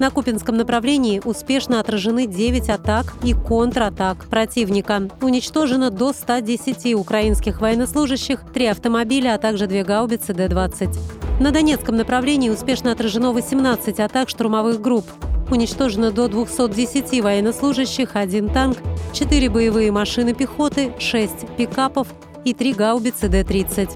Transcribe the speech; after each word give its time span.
На 0.00 0.10
Купинском 0.10 0.56
направлении 0.56 1.22
успешно 1.24 1.78
отражены 1.78 2.26
9 2.26 2.68
атак 2.68 3.14
и 3.22 3.32
контратак 3.32 4.26
противника. 4.28 5.08
Уничтожено 5.20 5.90
до 5.90 6.12
110 6.12 6.94
украинских 6.94 7.60
военнослужащих, 7.60 8.40
3 8.52 8.66
автомобиля, 8.66 9.34
а 9.34 9.38
также 9.38 9.68
2 9.68 9.84
гаубицы 9.84 10.34
Д-20. 10.34 10.98
На 11.40 11.52
Донецком 11.52 11.96
направлении 11.96 12.50
успешно 12.50 12.90
отражено 12.90 13.32
18 13.32 14.00
атак 14.00 14.28
штурмовых 14.28 14.80
групп. 14.80 15.04
Уничтожено 15.48 16.10
до 16.10 16.26
210 16.26 17.22
военнослужащих, 17.22 18.16
1 18.16 18.48
танк, 18.48 18.78
4 19.12 19.48
боевые 19.48 19.92
машины 19.92 20.34
пехоты, 20.34 20.92
6 20.98 21.56
пикапов 21.56 22.08
и 22.44 22.52
3 22.52 22.72
гаубицы 22.72 23.28
Д-30. 23.28 23.90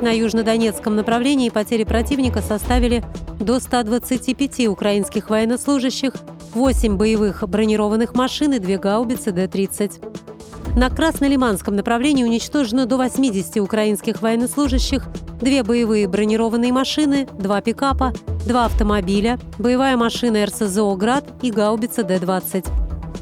На 0.00 0.10
южнодонецком 0.10 0.94
направлении 0.94 1.48
потери 1.48 1.84
противника 1.84 2.42
составили 2.42 3.02
до 3.40 3.60
125 3.60 4.68
украинских 4.68 5.30
военнослужащих, 5.30 6.12
8 6.54 6.96
боевых 6.96 7.48
бронированных 7.48 8.14
машин 8.14 8.52
и 8.52 8.58
2 8.58 8.76
гаубицы 8.78 9.32
Д-30. 9.32 10.76
На 10.76 10.90
Краснолиманском 10.90 11.76
направлении 11.76 12.24
уничтожено 12.24 12.86
до 12.86 12.96
80 12.96 13.58
украинских 13.58 14.22
военнослужащих, 14.22 15.06
две 15.40 15.62
боевые 15.62 16.08
бронированные 16.08 16.72
машины, 16.72 17.28
два 17.38 17.60
пикапа, 17.60 18.12
два 18.46 18.64
автомобиля, 18.64 19.38
боевая 19.58 19.96
машина 19.96 20.46
РСЗО 20.46 20.96
«Град» 20.96 21.24
и 21.42 21.50
гаубица 21.50 22.02
Д-20. 22.02 22.66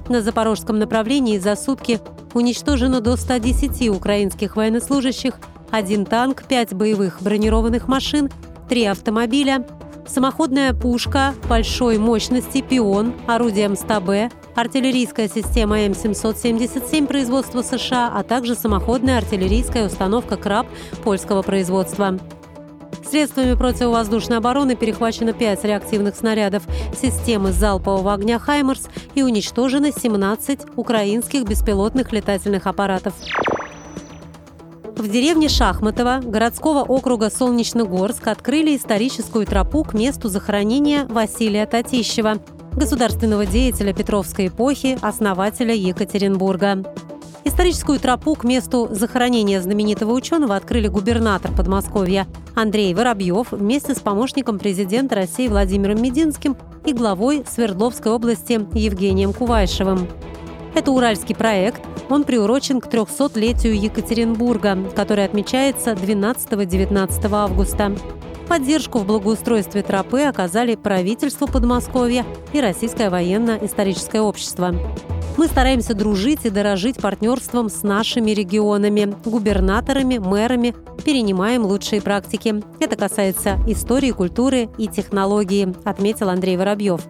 На 0.08 0.22
запорожском 0.22 0.78
направлении 0.78 1.38
за 1.38 1.56
сутки 1.56 2.00
уничтожено 2.32 3.00
до 3.00 3.16
110 3.16 3.88
украинских 3.90 4.56
военнослужащих, 4.56 5.34
один 5.70 6.06
танк, 6.06 6.44
пять 6.44 6.72
боевых 6.72 7.20
бронированных 7.20 7.86
машин, 7.88 8.30
три 8.68 8.84
автомобиля, 8.84 9.66
самоходная 10.06 10.74
пушка 10.74 11.34
большой 11.48 11.98
мощности 11.98 12.60
«Пион», 12.60 13.14
орудие 13.26 13.68
МСТБ, 13.68 14.34
артиллерийская 14.54 15.28
система 15.28 15.80
М777 15.80 17.06
производства 17.06 17.62
США, 17.62 18.12
а 18.14 18.22
также 18.22 18.54
самоходная 18.54 19.18
артиллерийская 19.18 19.86
установка 19.86 20.36
«Краб» 20.36 20.66
польского 21.04 21.42
производства. 21.42 22.18
Средствами 23.08 23.54
противовоздушной 23.54 24.38
обороны 24.38 24.74
перехвачено 24.74 25.32
5 25.32 25.64
реактивных 25.64 26.16
снарядов 26.16 26.62
системы 26.98 27.52
залпового 27.52 28.14
огня 28.14 28.38
«Хаймерс» 28.38 28.88
и 29.14 29.22
уничтожено 29.22 29.92
17 29.92 30.60
украинских 30.76 31.44
беспилотных 31.44 32.12
летательных 32.12 32.66
аппаратов. 32.66 33.14
В 34.96 35.08
деревне 35.08 35.48
Шахматово 35.48 36.20
городского 36.22 36.82
округа 36.82 37.30
Солнечногорск 37.30 38.28
открыли 38.28 38.76
историческую 38.76 39.46
тропу 39.46 39.84
к 39.84 39.94
месту 39.94 40.28
захоронения 40.28 41.06
Василия 41.06 41.66
Татищева, 41.66 42.38
государственного 42.76 43.46
деятеля 43.46 43.92
Петровской 43.94 44.48
эпохи, 44.48 44.98
основателя 45.00 45.74
Екатеринбурга. 45.74 46.84
Историческую 47.44 47.98
тропу 47.98 48.34
к 48.34 48.44
месту 48.44 48.88
захоронения 48.92 49.60
знаменитого 49.60 50.12
ученого 50.12 50.54
открыли 50.54 50.88
губернатор 50.88 51.50
Подмосковья 51.52 52.26
Андрей 52.54 52.94
Воробьев 52.94 53.50
вместе 53.50 53.94
с 53.94 53.98
помощником 53.98 54.58
президента 54.58 55.16
России 55.16 55.48
Владимиром 55.48 56.00
Мединским 56.00 56.56
и 56.84 56.92
главой 56.92 57.44
Свердловской 57.50 58.12
области 58.12 58.60
Евгением 58.74 59.32
Кувайшевым. 59.32 60.06
Это 60.74 60.92
уральский 60.92 61.34
проект. 61.34 61.82
Он 62.12 62.24
приурочен 62.24 62.82
к 62.82 62.88
300-летию 62.88 63.74
Екатеринбурга, 63.74 64.76
который 64.94 65.24
отмечается 65.24 65.92
12-19 65.92 67.28
августа. 67.32 67.96
Поддержку 68.46 68.98
в 68.98 69.06
благоустройстве 69.06 69.82
тропы 69.82 70.20
оказали 70.20 70.74
правительство 70.74 71.46
Подмосковья 71.46 72.26
и 72.52 72.60
Российское 72.60 73.08
военно-историческое 73.08 74.20
общество. 74.20 74.74
Мы 75.38 75.46
стараемся 75.46 75.94
дружить 75.94 76.44
и 76.44 76.50
дорожить 76.50 77.00
партнерством 77.00 77.70
с 77.70 77.82
нашими 77.82 78.32
регионами, 78.32 79.14
губернаторами, 79.24 80.18
мэрами, 80.18 80.74
перенимаем 81.06 81.64
лучшие 81.64 82.02
практики. 82.02 82.62
Это 82.78 82.96
касается 82.96 83.58
истории, 83.66 84.10
культуры 84.10 84.68
и 84.76 84.86
технологии, 84.86 85.74
отметил 85.84 86.28
Андрей 86.28 86.58
Воробьев. 86.58 87.00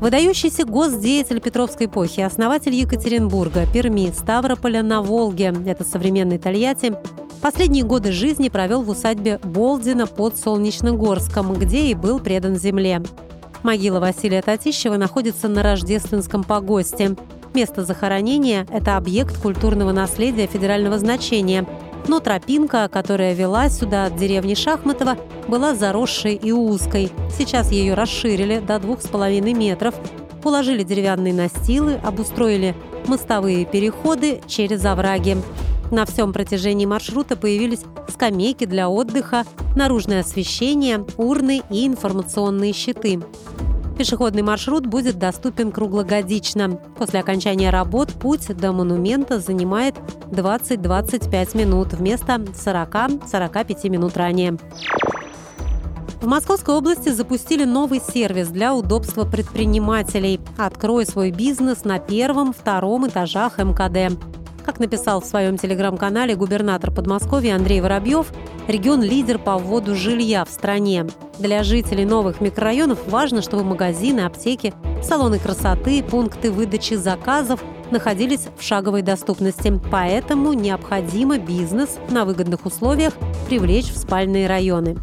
Выдающийся 0.00 0.64
госдеятель 0.64 1.40
Петровской 1.40 1.86
эпохи, 1.86 2.20
основатель 2.20 2.74
Екатеринбурга, 2.74 3.66
Перми, 3.72 4.12
Ставрополя 4.12 4.82
на 4.82 5.02
Волге– 5.02 5.54
это 5.66 5.84
современный 5.84 6.38
Тольятти– 6.38 6.94
Последние 7.40 7.84
годы 7.84 8.10
жизни 8.10 8.48
провел 8.48 8.82
в 8.82 8.90
усадьбе 8.90 9.38
Болдина 9.38 10.06
под 10.06 10.36
Солнечногорском, 10.36 11.54
где 11.54 11.86
и 11.86 11.94
был 11.94 12.18
предан 12.18 12.56
земле. 12.56 13.00
Могила 13.62 14.00
Василия 14.00 14.42
Татищева 14.42 14.96
находится 14.96 15.46
на 15.48 15.62
Рождественском 15.62 16.42
погосте. 16.42 17.16
Место 17.54 17.84
захоронения– 17.84 18.66
это 18.72 18.96
объект 18.96 19.40
культурного 19.40 19.92
наследия 19.92 20.46
федерального 20.46 20.98
значения. 20.98 21.64
Но 22.08 22.20
тропинка, 22.20 22.88
которая 22.90 23.34
вела 23.34 23.68
сюда 23.68 24.06
от 24.06 24.16
деревни 24.16 24.54
Шахматова, 24.54 25.18
была 25.46 25.74
заросшей 25.74 26.34
и 26.34 26.50
узкой. 26.50 27.12
Сейчас 27.36 27.70
ее 27.70 27.92
расширили 27.92 28.60
до 28.60 28.78
двух 28.78 29.02
с 29.02 29.06
половиной 29.06 29.52
метров, 29.52 29.94
уложили 30.42 30.82
деревянные 30.82 31.34
настилы, 31.34 32.00
обустроили 32.02 32.74
мостовые 33.06 33.66
переходы 33.66 34.40
через 34.46 34.86
овраги. 34.86 35.36
На 35.90 36.06
всем 36.06 36.32
протяжении 36.32 36.86
маршрута 36.86 37.36
появились 37.36 37.82
скамейки 38.08 38.64
для 38.64 38.88
отдыха, 38.88 39.44
наружное 39.76 40.20
освещение, 40.20 41.04
урны 41.18 41.62
и 41.70 41.86
информационные 41.86 42.72
щиты. 42.72 43.20
Пешеходный 43.98 44.42
маршрут 44.42 44.86
будет 44.86 45.18
доступен 45.18 45.72
круглогодично. 45.72 46.76
После 46.96 47.18
окончания 47.18 47.70
работ 47.70 48.12
путь 48.12 48.46
до 48.56 48.70
монумента 48.72 49.40
занимает 49.40 49.96
20-25 50.30 51.58
минут 51.58 51.94
вместо 51.94 52.34
40-45 52.34 53.88
минут 53.88 54.16
ранее. 54.16 54.56
В 56.20 56.26
Московской 56.26 56.76
области 56.76 57.08
запустили 57.08 57.64
новый 57.64 58.00
сервис 58.00 58.48
для 58.48 58.72
удобства 58.72 59.24
предпринимателей. 59.24 60.38
Открой 60.56 61.04
свой 61.04 61.32
бизнес 61.32 61.84
на 61.84 61.98
первом, 61.98 62.52
втором 62.52 63.08
этажах 63.08 63.58
МКД. 63.58 64.16
Как 64.68 64.80
написал 64.80 65.22
в 65.22 65.24
своем 65.24 65.56
телеграм-канале 65.56 66.36
губернатор 66.36 66.90
Подмосковья 66.90 67.54
Андрей 67.54 67.80
Воробьев, 67.80 68.30
регион– 68.68 69.00
лидер 69.02 69.38
по 69.38 69.56
вводу 69.56 69.94
жилья 69.94 70.44
в 70.44 70.50
стране. 70.50 71.06
Для 71.38 71.62
жителей 71.62 72.04
новых 72.04 72.42
микрорайонов 72.42 72.98
важно, 73.08 73.40
чтобы 73.40 73.64
магазины, 73.64 74.20
аптеки, 74.20 74.74
салоны 75.02 75.38
красоты, 75.38 76.02
пункты 76.02 76.52
выдачи 76.52 76.94
заказов 76.94 77.64
находились 77.90 78.48
в 78.58 78.62
шаговой 78.62 79.00
доступности. 79.00 79.72
Поэтому 79.90 80.52
необходимо 80.52 81.38
бизнес 81.38 81.96
на 82.10 82.26
выгодных 82.26 82.66
условиях 82.66 83.14
привлечь 83.48 83.90
в 83.90 83.96
спальные 83.96 84.48
районы. 84.48 84.98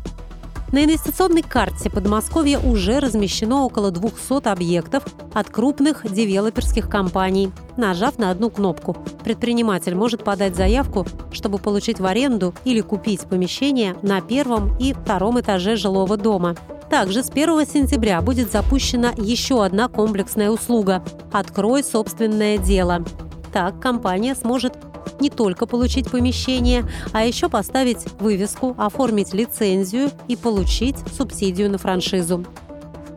На 0.75 0.83
инвестиционной 0.83 1.41
карте 1.41 1.89
Подмосковья 1.89 2.59
уже 2.59 2.99
размещено 2.99 3.65
около 3.65 3.91
200 3.91 4.45
объектов 4.49 5.05
от 5.33 5.49
крупных 5.49 6.05
девелоперских 6.11 6.89
компаний. 6.89 7.49
Нажав 7.77 8.19
на 8.19 8.29
одну 8.29 8.49
кнопку, 8.49 8.93
предприниматель 9.23 9.95
может 9.95 10.25
подать 10.25 10.53
заявку, 10.53 11.07
чтобы 11.31 11.59
получить 11.59 12.01
в 12.01 12.05
аренду 12.05 12.53
или 12.65 12.81
купить 12.81 13.21
помещение 13.21 13.95
на 14.01 14.19
первом 14.19 14.77
и 14.77 14.91
втором 14.91 15.39
этаже 15.39 15.77
жилого 15.77 16.17
дома. 16.17 16.57
Также 16.89 17.23
с 17.23 17.29
1 17.29 17.65
сентября 17.65 18.21
будет 18.21 18.51
запущена 18.51 19.13
еще 19.15 19.63
одна 19.63 19.87
комплексная 19.87 20.49
услуга 20.49 21.05
«Открой 21.31 21.85
собственное 21.85 22.57
дело». 22.57 23.05
Так 23.53 23.79
компания 23.79 24.35
сможет 24.35 24.73
не 25.19 25.29
только 25.29 25.65
получить 25.65 26.09
помещение, 26.09 26.85
а 27.13 27.25
еще 27.25 27.49
поставить 27.49 28.05
вывеску, 28.19 28.75
оформить 28.77 29.33
лицензию 29.33 30.11
и 30.27 30.35
получить 30.35 30.97
субсидию 31.15 31.69
на 31.69 31.77
франшизу. 31.77 32.45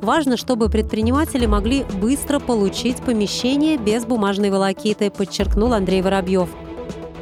Важно, 0.01 0.37
чтобы 0.37 0.69
предприниматели 0.69 1.47
могли 1.47 1.85
быстро 2.01 2.39
получить 2.39 2.99
помещение 2.99 3.77
без 3.77 4.05
бумажной 4.05 4.51
волокиты, 4.51 5.11
подчеркнул 5.11 5.73
Андрей 5.73 6.03
Воробьев. 6.03 6.49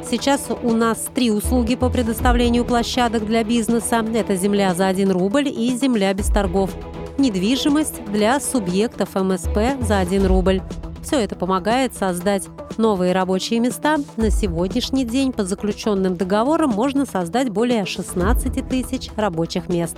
Сейчас 0.09 0.47
у 0.63 0.71
нас 0.71 1.07
три 1.13 1.31
услуги 1.31 1.75
по 1.75 1.89
предоставлению 1.89 2.63
площадок 2.63 3.25
для 3.25 3.43
бизнеса. 3.43 4.05
Это 4.13 4.35
земля 4.35 4.73
за 4.73 4.87
1 4.87 5.11
рубль 5.11 5.49
и 5.49 5.75
земля 5.75 6.13
без 6.13 6.27
торгов. 6.27 6.71
Недвижимость 7.17 8.05
для 8.05 8.39
субъектов 8.39 9.15
МСП 9.15 9.57
за 9.81 9.99
1 9.99 10.25
рубль. 10.27 10.61
Все 11.07 11.21
это 11.21 11.37
помогает 11.37 11.95
создать 11.95 12.49
новые 12.75 13.13
рабочие 13.13 13.61
места. 13.61 13.95
На 14.17 14.29
сегодняшний 14.29 15.05
день 15.05 15.31
по 15.31 15.45
заключенным 15.45 16.17
договорам 16.17 16.71
можно 16.71 17.05
создать 17.05 17.47
более 17.47 17.85
16 17.85 18.67
тысяч 18.67 19.09
рабочих 19.15 19.69
мест. 19.69 19.95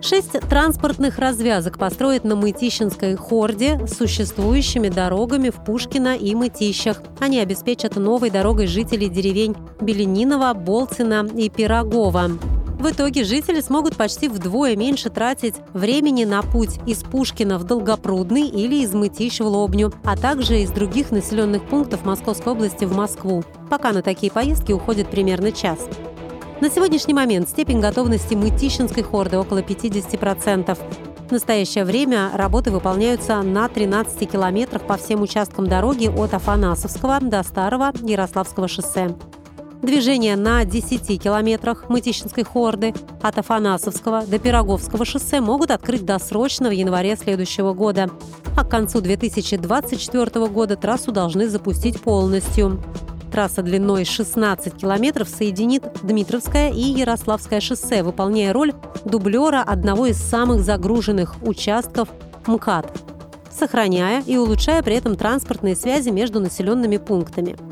Шесть 0.00 0.32
транспортных 0.48 1.18
развязок 1.18 1.76
построят 1.76 2.24
на 2.24 2.36
Мытищинской 2.36 3.16
хорде 3.16 3.78
с 3.86 3.98
существующими 3.98 4.88
дорогами 4.88 5.50
в 5.50 5.62
Пушкино 5.62 6.16
и 6.16 6.34
Мытищах. 6.34 7.02
Они 7.20 7.38
обеспечат 7.38 7.96
новой 7.96 8.30
дорогой 8.30 8.66
жителей 8.66 9.10
деревень 9.10 9.54
Беленинова, 9.78 10.54
Болцина 10.54 11.28
и 11.36 11.50
Пирогова. 11.50 12.30
В 12.78 12.92
итоге 12.92 13.24
жители 13.24 13.60
смогут 13.60 13.96
почти 13.96 14.28
вдвое 14.28 14.76
меньше 14.76 15.10
тратить 15.10 15.56
времени 15.72 16.24
на 16.24 16.42
путь 16.42 16.78
из 16.86 17.02
Пушкина 17.02 17.58
в 17.58 17.64
Долгопрудный 17.64 18.46
или 18.46 18.76
из 18.76 18.94
Мытищ 18.94 19.40
в 19.40 19.46
Лобню, 19.46 19.92
а 20.04 20.16
также 20.16 20.60
из 20.60 20.70
других 20.70 21.10
населенных 21.10 21.64
пунктов 21.64 22.04
Московской 22.04 22.52
области 22.52 22.84
в 22.84 22.96
Москву. 22.96 23.42
Пока 23.68 23.90
на 23.90 24.02
такие 24.02 24.30
поездки 24.30 24.70
уходит 24.70 25.10
примерно 25.10 25.50
час. 25.50 25.88
На 26.60 26.70
сегодняшний 26.70 27.14
момент 27.14 27.48
степень 27.48 27.80
готовности 27.80 28.34
Мытищинской 28.34 29.02
хорды 29.02 29.38
около 29.38 29.58
50%. 29.58 30.78
В 31.28 31.32
настоящее 31.32 31.84
время 31.84 32.30
работы 32.32 32.70
выполняются 32.70 33.42
на 33.42 33.68
13 33.68 34.30
километрах 34.30 34.82
по 34.82 34.96
всем 34.96 35.22
участкам 35.22 35.66
дороги 35.66 36.06
от 36.06 36.32
Афанасовского 36.32 37.18
до 37.20 37.42
Старого 37.42 37.92
Ярославского 38.02 38.68
шоссе. 38.68 39.16
Движение 39.82 40.34
на 40.34 40.64
10 40.64 41.22
километрах 41.22 41.88
Мытищинской 41.88 42.42
хорды 42.42 42.92
от 43.22 43.38
Афанасовского 43.38 44.26
до 44.26 44.40
Пироговского 44.40 45.04
шоссе 45.04 45.40
могут 45.40 45.70
открыть 45.70 46.04
досрочно 46.04 46.68
в 46.68 46.72
январе 46.72 47.14
следующего 47.14 47.72
года. 47.74 48.10
А 48.56 48.64
к 48.64 48.70
концу 48.70 49.00
2024 49.00 50.46
года 50.48 50.76
трассу 50.76 51.12
должны 51.12 51.48
запустить 51.48 52.00
полностью. 52.00 52.82
Трасса 53.30 53.62
длиной 53.62 54.04
16 54.04 54.74
километров 54.74 55.28
соединит 55.28 55.84
Дмитровское 56.02 56.70
и 56.70 56.80
Ярославское 56.80 57.60
шоссе, 57.60 58.02
выполняя 58.02 58.52
роль 58.52 58.72
дублера 59.04 59.62
одного 59.62 60.06
из 60.06 60.16
самых 60.16 60.62
загруженных 60.62 61.36
участков 61.42 62.08
МКАД, 62.48 62.90
сохраняя 63.56 64.24
и 64.26 64.36
улучшая 64.36 64.82
при 64.82 64.96
этом 64.96 65.14
транспортные 65.14 65.76
связи 65.76 66.08
между 66.08 66.40
населенными 66.40 66.96
пунктами. 66.96 67.67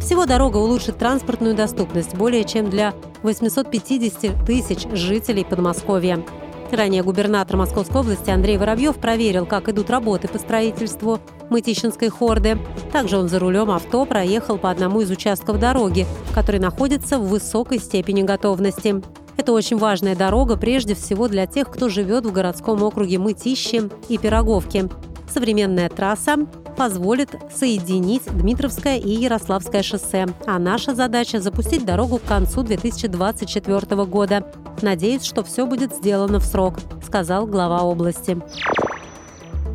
Всего 0.00 0.24
дорога 0.26 0.56
улучшит 0.56 0.98
транспортную 0.98 1.54
доступность 1.54 2.14
более 2.14 2.44
чем 2.44 2.70
для 2.70 2.94
850 3.22 4.44
тысяч 4.44 4.88
жителей 4.92 5.44
Подмосковья. 5.44 6.24
Ранее 6.72 7.02
губернатор 7.02 7.56
Московской 7.56 8.00
области 8.00 8.30
Андрей 8.30 8.56
Воробьев 8.56 8.96
проверил, 8.96 9.44
как 9.44 9.68
идут 9.68 9.90
работы 9.90 10.28
по 10.28 10.38
строительству 10.38 11.18
Мытищинской 11.50 12.08
хорды. 12.08 12.58
Также 12.92 13.18
он 13.18 13.28
за 13.28 13.38
рулем 13.38 13.70
авто 13.70 14.04
проехал 14.06 14.56
по 14.56 14.70
одному 14.70 15.00
из 15.00 15.10
участков 15.10 15.58
дороги, 15.58 16.06
который 16.32 16.60
находится 16.60 17.18
в 17.18 17.28
высокой 17.28 17.78
степени 17.78 18.22
готовности. 18.22 19.02
Это 19.36 19.52
очень 19.52 19.78
важная 19.78 20.14
дорога 20.14 20.56
прежде 20.56 20.94
всего 20.94 21.28
для 21.28 21.46
тех, 21.46 21.70
кто 21.70 21.88
живет 21.88 22.24
в 22.24 22.32
городском 22.32 22.82
округе 22.82 23.18
Мытищи 23.18 23.90
и 24.08 24.16
Пироговки. 24.16 24.88
Современная 25.32 25.88
трасса 25.88 26.36
позволит 26.76 27.30
соединить 27.54 28.22
Дмитровское 28.24 28.98
и 28.98 29.10
Ярославское 29.10 29.82
шоссе. 29.82 30.26
А 30.46 30.58
наша 30.58 30.94
задача– 30.94 31.40
запустить 31.40 31.84
дорогу 31.84 32.18
к 32.18 32.24
концу 32.24 32.62
2024 32.62 34.04
года. 34.06 34.44
Надеюсь, 34.82 35.24
что 35.24 35.44
все 35.44 35.66
будет 35.66 35.94
сделано 35.94 36.40
в 36.40 36.44
срок, 36.44 36.78
сказал 37.04 37.46
глава 37.46 37.82
области. 37.82 38.38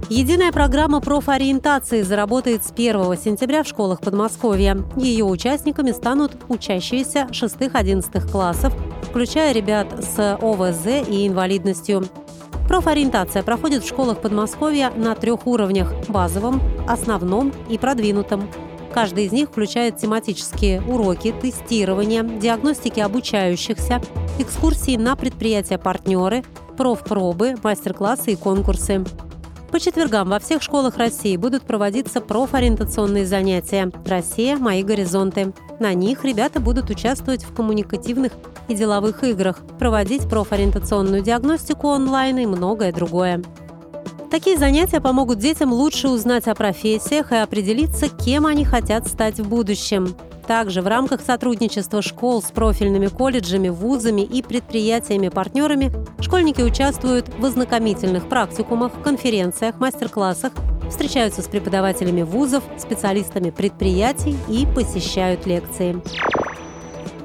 Единая 0.09 0.51
программа 0.51 1.01
профориентации 1.01 2.03
заработает 2.03 2.63
с 2.63 2.71
1 2.71 3.17
сентября 3.17 3.63
в 3.63 3.67
школах 3.67 4.01
Подмосковья. 4.01 4.77
Ее 4.97 5.25
участниками 5.25 5.91
станут 5.91 6.33
учащиеся 6.47 7.27
6-11 7.31 8.29
классов, 8.29 8.73
включая 9.09 9.51
ребят 9.51 9.87
с 10.03 10.37
ОВЗ 10.39 11.07
и 11.07 11.27
инвалидностью. 11.27 12.03
Профориентация 12.67 13.43
проходит 13.43 13.83
в 13.83 13.87
школах 13.87 14.21
Подмосковья 14.21 14.91
на 14.95 15.13
трех 15.15 15.45
уровнях– 15.45 15.93
базовом, 16.07 16.61
основном 16.87 17.53
и 17.69 17.77
продвинутом. 17.77 18.49
Каждый 18.93 19.25
из 19.25 19.31
них 19.31 19.49
включает 19.49 19.97
тематические 19.97 20.81
уроки, 20.81 21.33
тестирование, 21.39 22.23
диагностики 22.23 22.99
обучающихся, 22.99 24.01
экскурсии 24.39 24.97
на 24.97 25.15
предприятия-партнеры, 25.15 26.43
профпробы, 26.75 27.55
мастер-классы 27.61 28.33
и 28.33 28.35
конкурсы. 28.35 29.05
По 29.71 29.79
четвергам 29.79 30.29
во 30.29 30.39
всех 30.39 30.63
школах 30.63 30.97
России 30.97 31.35
будут 31.35 31.63
проводиться 31.63 32.21
профориентационные 32.21 33.25
занятия 33.25 33.91
«Россия. 34.05 34.57
Мои 34.57 34.83
горизонты». 34.83 35.53
На 35.79 35.93
них 35.93 36.23
ребята 36.23 36.59
будут 36.59 36.89
участвовать 36.89 37.43
в 37.43 37.53
коммуникативных 37.53 38.31
и 38.67 38.75
деловых 38.75 39.23
играх, 39.23 39.59
проводить 39.77 40.29
профориентационную 40.29 41.21
диагностику 41.21 41.87
онлайн 41.87 42.37
и 42.39 42.45
многое 42.45 42.93
другое. 42.93 43.43
Такие 44.31 44.57
занятия 44.57 44.99
помогут 44.99 45.39
детям 45.39 45.71
лучше 45.71 46.07
узнать 46.09 46.47
о 46.47 46.55
профессиях 46.55 47.31
и 47.31 47.35
определиться, 47.35 48.09
кем 48.09 48.45
они 48.45 48.65
хотят 48.65 49.07
стать 49.07 49.39
в 49.39 49.47
будущем. 49.47 50.15
Также 50.47 50.81
в 50.81 50.87
рамках 50.87 51.21
сотрудничества 51.21 52.01
школ 52.01 52.41
с 52.41 52.51
профильными 52.51 53.07
колледжами, 53.07 53.69
вузами 53.69 54.21
и 54.21 54.41
предприятиями-партнерами 54.41 55.91
школьники 56.19 56.61
участвуют 56.61 57.29
в 57.37 57.45
ознакомительных 57.45 58.29
практикумах, 58.29 58.91
конференциях, 59.03 59.79
мастер-классах, 59.79 60.51
встречаются 60.89 61.41
с 61.41 61.47
преподавателями 61.47 62.21
вузов, 62.21 62.63
специалистами 62.77 63.49
предприятий 63.49 64.37
и 64.47 64.65
посещают 64.65 65.45
лекции. 65.45 66.01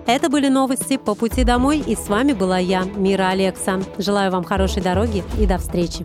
Это 0.06 0.28
были 0.28 0.48
новости 0.48 0.96
по 0.96 1.14
пути 1.14 1.44
домой, 1.44 1.78
и 1.78 1.94
с 1.94 2.08
вами 2.08 2.32
была 2.32 2.58
я, 2.58 2.82
Мира 2.82 3.28
Алекса. 3.28 3.80
Желаю 3.98 4.32
вам 4.32 4.44
хорошей 4.44 4.82
дороги 4.82 5.22
и 5.38 5.46
до 5.46 5.58
встречи. 5.58 6.04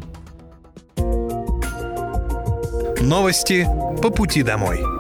Новости 3.02 3.68
по 4.02 4.10
пути 4.10 4.44
домой. 4.44 4.95